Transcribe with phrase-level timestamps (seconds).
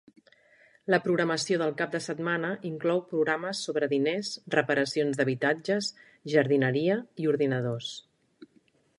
[0.91, 5.91] La programació del cap de setmana inclou programes sobre diners, reparacions d'habitatges,
[6.35, 7.91] jardineria i ordinadors.